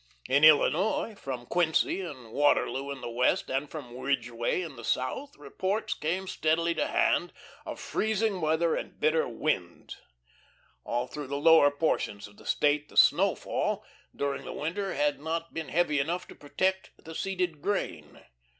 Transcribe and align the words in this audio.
In 0.27 0.43
Illinois, 0.43 1.13
from 1.13 1.45
Quincy 1.45 2.01
and 2.01 2.31
Waterloo 2.31 2.89
in 2.89 3.01
the 3.01 3.09
west, 3.11 3.51
and 3.51 3.69
from 3.69 3.95
Ridgway 3.99 4.63
in 4.63 4.75
the 4.75 4.83
south, 4.83 5.37
reports 5.37 5.93
came 5.93 6.25
steadily 6.25 6.73
to 6.73 6.87
hand 6.87 7.31
of 7.67 7.79
freezing 7.79 8.41
weather 8.41 8.73
and 8.75 8.99
bitter 8.99 9.27
winds. 9.27 9.97
All 10.83 11.05
through 11.05 11.27
the 11.27 11.37
lower 11.37 11.69
portions 11.69 12.27
of 12.27 12.37
the 12.37 12.47
State 12.47 12.89
the 12.89 12.97
snowfall 12.97 13.85
during 14.15 14.43
the 14.43 14.53
winter 14.53 14.95
had 14.95 15.19
not 15.19 15.53
been 15.53 15.69
heavy 15.69 15.99
enough 15.99 16.27
to 16.29 16.33
protect 16.35 16.89
the 16.97 17.13
seeded 17.13 17.61
grain. 17.61 18.21